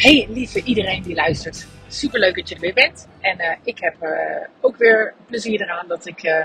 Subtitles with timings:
[0.00, 1.66] Hey lieve iedereen die luistert.
[1.88, 3.08] Super leuk dat je er weer bent.
[3.20, 4.10] En uh, ik heb uh,
[4.60, 6.44] ook weer plezier eraan dat ik uh,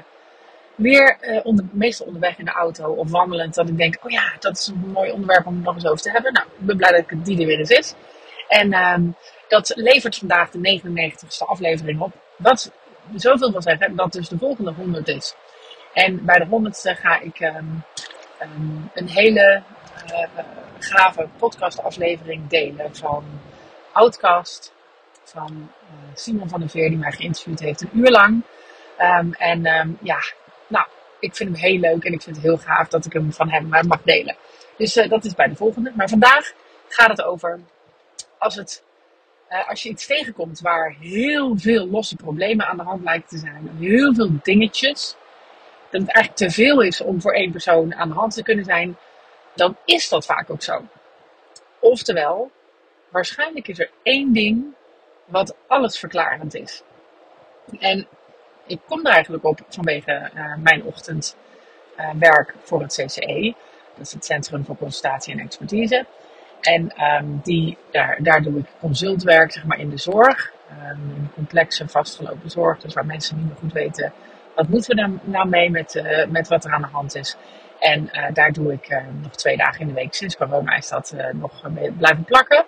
[0.76, 4.58] weer onder, meestal onderweg in de auto of wandelend, dat ik denk, oh ja, dat
[4.58, 6.34] is een mooi onderwerp om het nog eens over te hebben.
[6.34, 7.94] Nou, ik ben blij dat die er weer eens is.
[8.48, 9.16] En um,
[9.48, 12.14] dat levert vandaag de 99ste aflevering op.
[12.38, 12.72] Wat
[13.16, 15.36] zoveel wil zeggen dat dus de volgende 100 is.
[15.94, 17.84] En bij de 100ste ga ik um,
[18.42, 19.62] um, een hele
[20.80, 23.24] gave podcastaflevering delen van
[23.92, 24.74] Outcast.
[25.24, 28.42] Van uh, Simon van der Veer, die mij geïnterviewd heeft een uur lang.
[29.00, 30.18] Um, en um, ja,
[30.68, 30.86] nou,
[31.20, 33.50] ik vind hem heel leuk en ik vind het heel gaaf dat ik hem van
[33.50, 34.36] hem mag delen.
[34.78, 35.92] Dus uh, dat is bij de volgende.
[35.96, 36.54] Maar vandaag
[36.88, 37.60] gaat het over
[38.38, 38.84] als, het,
[39.68, 43.70] als je iets tegenkomt waar heel veel losse problemen aan de hand lijken te zijn.
[43.80, 45.16] Heel veel dingetjes.
[45.90, 48.66] Dat het eigenlijk te veel is om voor één persoon aan de hand te kunnen
[48.66, 48.98] zijn.
[49.56, 50.82] Dan is dat vaak ook zo.
[51.80, 52.52] Oftewel,
[53.10, 54.74] waarschijnlijk is er één ding
[55.26, 56.84] wat alles verklarend is.
[57.80, 58.08] En
[58.66, 63.54] ik kom er eigenlijk op vanwege uh, mijn ochtendwerk uh, voor het CCE.
[63.96, 66.06] Dat is het Centrum voor Consultatie en Expertise.
[66.62, 70.54] En um, die, daar, daar doe ik consultwerk zeg maar, in de zorg.
[70.70, 72.80] Um, in complexe, vastgelopen zorg.
[72.80, 74.14] Dus waar mensen niet meer goed weten
[74.56, 77.36] wat moeten we dan nou mee met, uh, met wat er aan de hand is.
[77.80, 80.14] En uh, daar doe ik uh, nog twee dagen in de week.
[80.14, 81.62] Sinds corona is dat uh, nog
[81.98, 82.66] blijven plakken.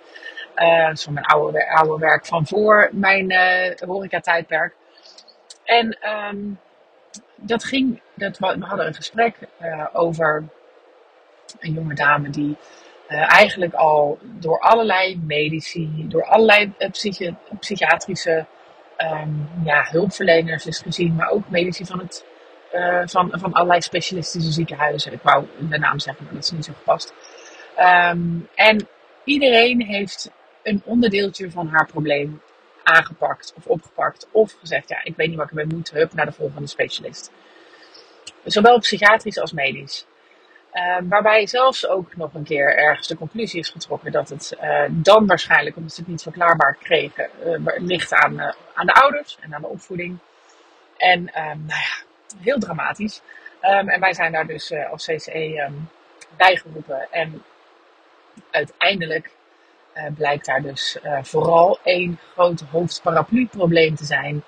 [0.94, 3.32] van mijn oude, oude werk van voor mijn
[3.86, 4.74] horeca-tijdperk.
[5.64, 5.98] En
[6.30, 6.58] um,
[7.36, 9.34] dat ging, dat, we hadden een gesprek
[9.92, 10.44] over
[11.58, 12.56] een jonge dame die
[13.08, 18.46] eigenlijk al door allerlei medici, door allerlei psychi psychiatrische
[18.98, 22.24] um, ja, hulpverleners is gezien, maar ook medici van het
[22.74, 25.12] uh, van, van allerlei specialistische ziekenhuizen.
[25.12, 27.14] Ik wou de naam zeggen, maar dat is niet zo gepast.
[27.78, 28.88] Um, en
[29.24, 30.30] iedereen heeft
[30.62, 32.42] een onderdeeltje van haar probleem
[32.82, 34.28] aangepakt of opgepakt.
[34.30, 37.30] Of gezegd, ja, ik weet niet wat ik ermee moet, hup, naar de volgende specialist.
[38.44, 40.06] Zowel psychiatrisch als medisch.
[40.98, 44.84] Um, waarbij zelfs ook nog een keer ergens de conclusie is getrokken dat het uh,
[44.88, 48.40] dan waarschijnlijk, omdat ze het niet verklaarbaar kregen, uh, ligt aan,
[48.74, 50.18] aan de ouders en aan de opvoeding.
[50.96, 52.06] En um, nou ja,
[52.40, 53.22] heel dramatisch.
[53.62, 55.88] Um, en wij zijn daar dus uh, als CCE um,
[56.36, 57.08] bijgeroepen.
[57.10, 57.42] En
[58.50, 59.30] uiteindelijk
[59.94, 64.44] uh, blijkt daar dus uh, vooral één groot hoofdparaplu-probleem te zijn.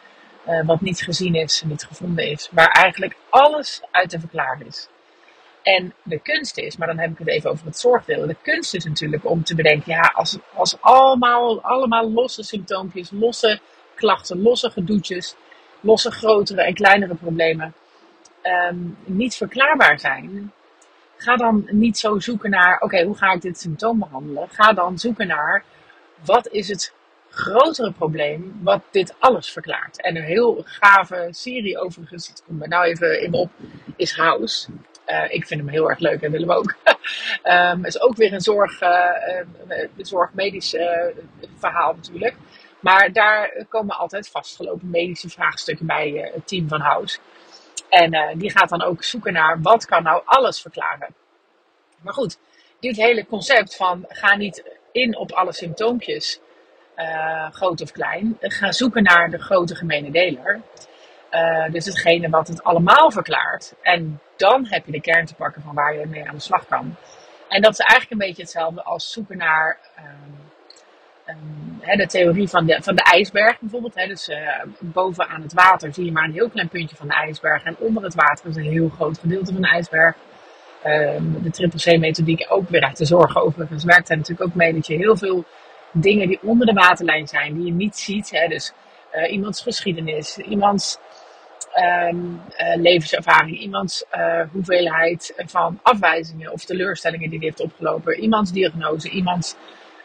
[0.64, 2.48] wat niet gezien is, niet gevonden is.
[2.52, 4.88] Waar eigenlijk alles uit te verklaren is.
[5.62, 8.26] En de kunst is, maar dan heb ik het even over het zorgdeel.
[8.26, 13.60] De kunst is natuurlijk om te bedenken, ja, als, als allemaal, allemaal losse symptoompjes, losse
[13.94, 15.34] klachten, losse gedoetjes,
[15.80, 17.74] losse grotere en kleinere problemen
[18.42, 20.52] um, niet verklaarbaar zijn,
[21.16, 24.48] ga dan niet zo zoeken naar, oké, hoe ga ik dit symptoom behandelen?
[24.48, 25.64] Ga dan zoeken naar,
[26.24, 26.92] wat is het
[27.30, 30.00] grotere probleem wat dit alles verklaart?
[30.00, 33.50] En een heel gave serie overigens, het komt me nou even in op,
[33.96, 34.70] is House.
[35.06, 36.74] Uh, ik vind hem heel erg leuk en Willem ook.
[37.44, 38.88] um, is ook weer een zorg, uh,
[39.68, 40.76] uh, zorgmedisch
[41.58, 42.34] verhaal natuurlijk.
[42.80, 47.18] Maar daar komen altijd vastgelopen medische vraagstukken bij het team van House.
[47.88, 51.14] En uh, die gaat dan ook zoeken naar wat kan nou alles verklaren.
[52.00, 52.38] Maar goed,
[52.80, 56.40] dit hele concept van ga niet in op alle symptoompjes,
[56.96, 58.36] uh, groot of klein.
[58.40, 60.60] Ga zoeken naar de grote gemene deler.
[61.70, 63.74] Dus hetgene wat het allemaal verklaart.
[63.82, 66.66] En dan heb je de kern te pakken van waar je mee aan de slag
[66.66, 66.96] kan.
[67.48, 70.48] En dat is eigenlijk een beetje hetzelfde als zoeken naar um,
[71.80, 73.94] de theorie van de, van de ijsberg bijvoorbeeld.
[73.94, 74.36] Hè, dus uh,
[74.78, 77.64] bovenaan het water zie je maar een heel klein puntje van de ijsberg.
[77.64, 80.16] En onder het water is een heel groot gedeelte van de ijsberg.
[80.86, 84.72] Um, de triple C-methodiek ook weer uit de zorg overigens werkt er natuurlijk ook mee
[84.72, 85.44] dat je heel veel
[85.92, 88.30] dingen die onder de waterlijn zijn, die je niet ziet.
[88.30, 88.72] Hè, dus
[89.14, 90.98] uh, iemands geschiedenis, iemands
[92.08, 94.04] um, uh, levenservaring, iemands
[94.52, 99.56] hoeveelheid van afwijzingen of teleurstellingen die hij heeft opgelopen, iemands diagnose, iemands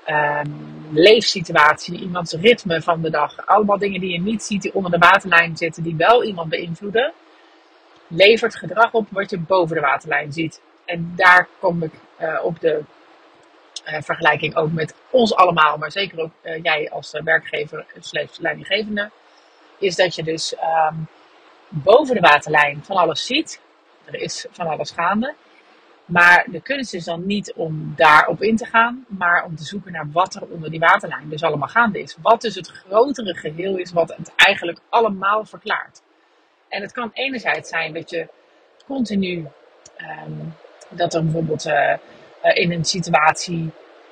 [0.07, 3.45] um, leefsituatie, iemands ritme van de dag.
[3.47, 7.13] Allemaal dingen die je niet ziet, die onder de waterlijn zitten, die wel iemand beïnvloeden.
[8.07, 10.61] Levert gedrag op wat je boven de waterlijn ziet.
[10.85, 12.83] En daar kom ik uh, op de
[13.87, 19.09] uh, vergelijking ook met ons allemaal, maar zeker ook uh, jij als werkgever slash leidinggevende.
[19.77, 20.55] Is dat je dus
[20.89, 21.07] um,
[21.69, 23.61] boven de waterlijn van alles ziet.
[24.05, 25.33] Er is van alles gaande.
[26.05, 29.91] Maar de kunst is dan niet om daarop in te gaan, maar om te zoeken
[29.91, 32.17] naar wat er onder die waterlijn dus allemaal gaande is.
[32.21, 36.01] Wat dus het grotere geheel is, wat het eigenlijk allemaal verklaart.
[36.69, 38.27] En het kan enerzijds zijn dat je
[38.85, 39.47] continu,
[40.27, 40.53] um,
[40.89, 41.93] dat er bijvoorbeeld uh,
[42.53, 43.71] in een situatie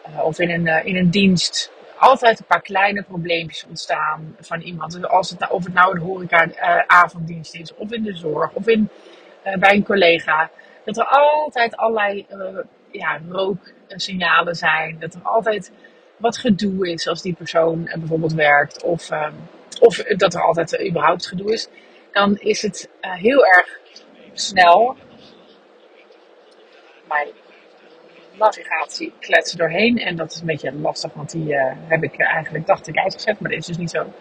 [0.10, 5.06] uh, of in een, in een dienst altijd een paar kleine probleempjes ontstaan van iemand.
[5.06, 8.90] Als het, nou- of het nou een horeca-avonddienst is, of in de zorg, of in,
[9.60, 10.50] bij een collega.
[10.86, 12.26] Dat er altijd allerlei
[12.92, 15.00] ja, rooksignalen zijn.
[15.00, 15.72] Dat er altijd
[16.18, 18.84] wat gedoe is als die persoon bijvoorbeeld werkt.
[18.84, 19.10] Of,
[19.80, 21.68] of dat er altijd überhaupt gedoe is.
[22.12, 23.80] Dan is het heel erg
[24.34, 24.96] snel
[27.08, 27.28] mijn
[28.38, 29.98] navigatie kletsen doorheen.
[29.98, 31.56] En dat is een beetje lastig, want die
[31.88, 33.40] heb ik eigenlijk, dacht ik, uitgezet.
[33.40, 34.14] Maar dat is dus niet zo.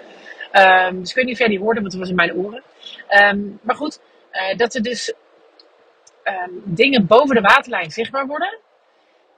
[0.53, 2.63] Um, dus ik weet niet of jij die hoorde, want het was in mijn oren.
[3.09, 4.01] Um, maar goed,
[4.57, 5.15] dat er dus
[6.25, 8.59] um, dingen boven de waterlijn zichtbaar worden.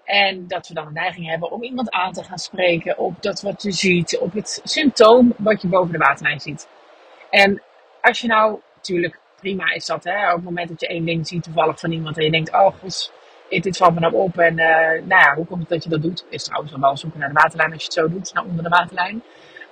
[0.04, 3.42] En dat we dan een neiging hebben om iemand aan te gaan spreken op dat
[3.42, 6.68] wat je ziet, op het symptoom wat je boven de waterlijn ziet.
[7.30, 7.62] En
[8.00, 11.26] als je nou, natuurlijk, prima is dat, hè, op het moment dat je één ding
[11.26, 13.12] ziet toevallig van iemand en je denkt, oh god,
[13.48, 14.38] dit valt me nou op.
[14.38, 14.66] En uh,
[15.06, 16.24] nou ja, hoe komt het dat je dat doet?
[16.28, 18.68] Is trouwens wel zoeken naar de waterlijn als je het zo doet, naar onder de
[18.68, 19.22] waterlijn.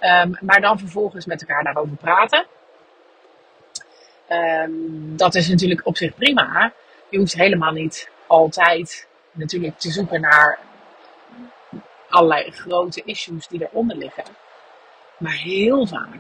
[0.01, 2.47] Um, maar dan vervolgens met elkaar daarover praten.
[4.29, 6.73] Um, dat is natuurlijk op zich prima.
[7.13, 10.59] Je hoeft helemaal niet altijd natuurlijk te zoeken naar
[12.09, 14.25] allerlei grote issues die eronder liggen.
[15.19, 16.15] Maar heel vaak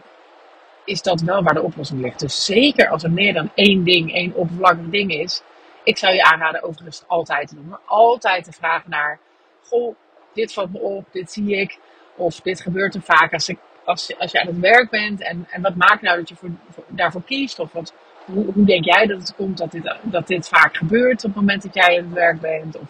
[0.84, 2.20] is dat wel waar de oplossing ligt.
[2.20, 5.42] Dus zeker als er meer dan één ding, één oppervlakkig ding is,
[5.84, 7.68] ik zou je aanraden overigens altijd te doen.
[7.68, 9.18] Maar altijd te vragen naar,
[9.62, 9.96] goh,
[10.34, 11.78] dit valt me op, dit zie ik.
[12.16, 15.22] Of dit gebeurt er vaak als, ik, als, als je aan het werk bent.
[15.22, 16.50] En, en wat maakt nou dat je voor,
[16.88, 17.58] daarvoor kiest?
[17.58, 17.92] Of wat,
[18.24, 21.62] hoe, denk jij dat het komt dat dit, dat dit vaak gebeurt op het moment
[21.62, 22.78] dat jij aan het werk bent?
[22.78, 22.86] Of,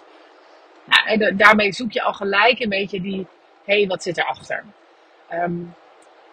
[0.84, 3.26] nou, daarmee zoek je al gelijk een beetje die,
[3.64, 4.64] hé, hey, wat zit erachter?
[5.32, 5.74] Um,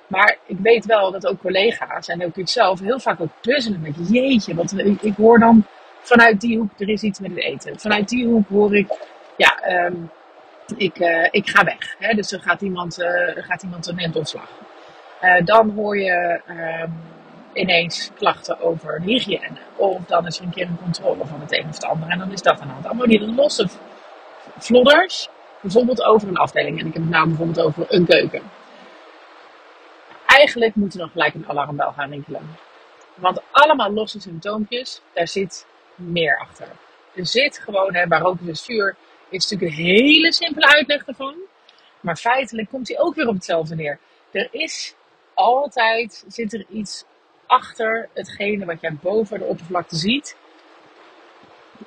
[0.10, 3.81] maar ik weet wel dat ook collega's en ook ik zelf heel vaak ook puzzelen
[3.81, 4.56] met jeetje.
[4.56, 5.66] Want ik, ik hoor dan
[6.01, 7.80] vanuit die hoek, er is iets met het eten.
[7.80, 8.88] Vanuit die hoek hoor ik,
[9.38, 10.10] ja, um,
[10.78, 11.96] ik, uh, ik ga weg.
[12.00, 12.13] Hè?
[12.13, 14.50] Dus er gaat iemand, uh, gaat iemand een ontslag.
[15.22, 16.42] Uh, dan hoor je
[16.81, 16.94] um,
[17.54, 19.57] ineens klachten over hygiëne.
[19.75, 22.10] Of dan is er een keer een controle van het een of het ander.
[22.10, 22.86] En dan is dat aan de hand.
[22.86, 23.68] Allemaal die losse
[24.57, 25.30] vlodders.
[25.62, 26.80] Bijvoorbeeld over een afdeling.
[26.80, 28.42] En ik heb het nou bijvoorbeeld over een keuken.
[30.25, 32.57] Eigenlijk moet er dan gelijk een alarmbel gaan rinkelen.
[33.16, 35.66] Want allemaal losse symptoompjes, daar zit
[35.96, 36.68] meer achter.
[37.16, 38.96] Er zit gewoon, hè, waar roken is vuur,
[39.30, 41.36] is natuurlijk een hele simpele uitleg ervan.
[42.00, 44.00] Maar feitelijk komt hij ook weer op hetzelfde neer.
[44.31, 44.96] Er is
[45.34, 47.04] altijd, zit er iets
[47.50, 50.38] achter hetgene wat jij boven de oppervlakte ziet.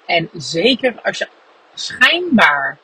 [0.06, 1.28] En zeker als je
[1.74, 2.78] schijnbaar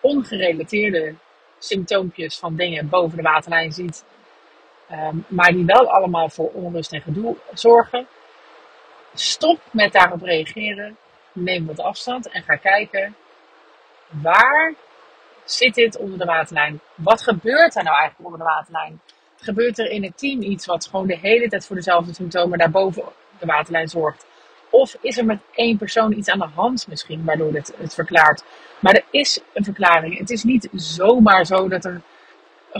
[0.00, 1.14] ongerelateerde
[1.58, 4.04] symptoompjes van dingen boven de waterlijn ziet,
[4.90, 8.06] um, maar die wel allemaal voor onrust en gedoe zorgen,
[9.14, 10.96] Stop met daarop reageren.
[11.32, 13.16] Neem wat afstand en ga kijken
[14.08, 14.74] waar
[15.44, 16.80] zit dit onder de waterlijn?
[16.94, 19.00] Wat gebeurt er nou eigenlijk onder de waterlijn?
[19.44, 23.02] Gebeurt er in het team iets wat gewoon de hele tijd voor dezelfde symptomen daarboven
[23.38, 24.26] de waterlijn zorgt?
[24.70, 28.44] Of is er met één persoon iets aan de hand misschien, waardoor dit het verklaart?
[28.80, 30.18] Maar er is een verklaring.
[30.18, 32.00] Het is niet zomaar zo dat er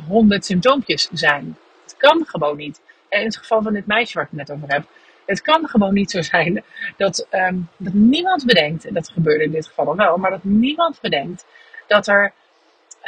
[0.08, 1.56] honderd symptoompjes zijn.
[1.82, 2.80] Het kan gewoon niet.
[3.08, 4.84] En in het geval van dit meisje waar ik het net over heb,
[5.26, 6.64] het kan gewoon niet zo zijn
[6.96, 10.44] dat, um, dat niemand bedenkt, en dat gebeurde in dit geval al wel, maar dat
[10.44, 11.46] niemand bedenkt
[11.86, 12.32] dat er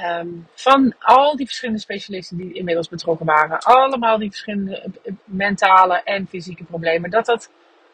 [0.03, 6.03] um, van al die verschillende specialisten die inmiddels betrokken waren, allemaal die verschillende eh, mentale
[6.05, 7.51] en fysieke problemen, dat dat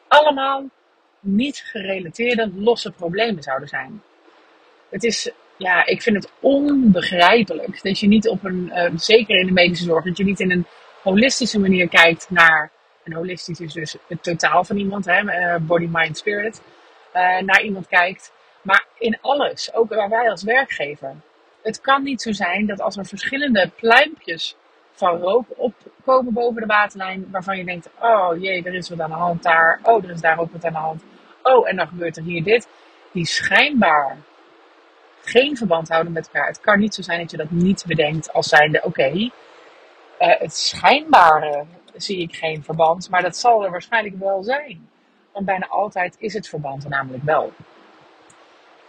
[0.08, 0.64] allemaal
[1.20, 4.02] niet gerelateerde losse problemen zouden zijn.
[4.88, 9.46] Het is, ja, ik vind het onbegrijpelijk dat je niet op een, uh, zeker in
[9.46, 10.66] de medische zorg, dat je niet in een
[11.02, 12.70] holistische manier kijkt naar
[13.02, 16.62] en holistisch is dus het totaal van iemand, hè, eh, body, mind, spirit.
[17.44, 18.32] Naar iemand kijkt.
[18.62, 21.16] Maar in alles, ook waar wij als werkgever.
[21.62, 24.56] Het kan niet zo zijn dat als er verschillende pluimpjes
[24.92, 29.10] van rook opkomen boven de waterlijn, waarvan je denkt: oh jee, er is wat aan
[29.10, 29.80] de hand daar.
[29.82, 31.04] Oh, er is daar ook wat aan de hand.
[31.42, 32.68] Oh, en dan gebeurt er hier dit.
[33.12, 34.16] Die schijnbaar
[35.20, 36.46] geen verband houden met elkaar.
[36.46, 39.30] Het kan niet zo zijn dat je dat niet bedenkt als zijnde: oké, uh,
[40.18, 41.64] het schijnbare
[41.94, 44.88] zie ik geen verband, maar dat zal er waarschijnlijk wel zijn.
[45.32, 47.52] Want bijna altijd is het verband er namelijk wel.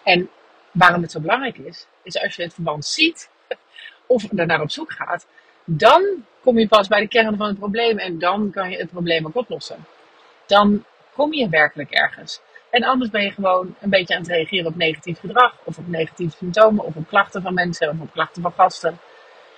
[0.03, 0.29] En
[0.73, 3.29] waarom het zo belangrijk is, is als je het verband ziet
[4.07, 5.27] of er naar op zoek gaat,
[5.65, 8.89] dan kom je pas bij de kern van het probleem en dan kan je het
[8.89, 9.85] probleem ook oplossen.
[10.45, 12.41] Dan kom je werkelijk ergens.
[12.69, 15.87] En anders ben je gewoon een beetje aan het reageren op negatief gedrag, of op
[15.87, 18.99] negatieve symptomen, of op klachten van mensen, of op klachten van gasten.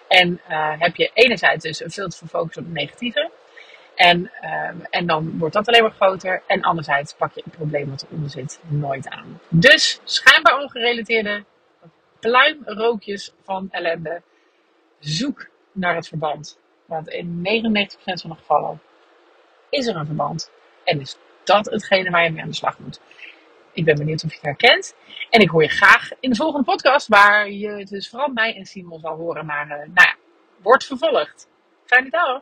[0.07, 3.29] En uh, heb je enerzijds dus een veel te veel focus op het negatieve.
[3.96, 6.44] En, uh, en dan wordt dat alleen maar groter.
[6.48, 9.40] En anderzijds pak je het probleem wat eronder zit nooit aan.
[9.50, 11.44] Dus schijnbaar ongerelateerde
[12.20, 14.22] pluimrookjes van ellende.
[15.00, 16.60] Zoek naar het verband.
[16.86, 18.82] Want in 99% van de gevallen
[19.70, 20.52] is er een verband.
[20.84, 23.00] En is dat hetgene waar je mee aan de slag moet.
[23.74, 24.96] Ik ben benieuwd of je het herkent.
[25.30, 28.66] En ik hoor je graag in de volgende podcast, waar je dus vooral mij en
[28.66, 29.46] Simon zal horen.
[29.46, 30.16] Maar uh, nou ja,
[30.62, 31.48] wordt vervolgd.
[31.86, 32.42] Fijne dag!